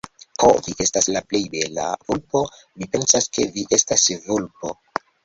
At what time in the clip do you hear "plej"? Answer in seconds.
1.33-1.41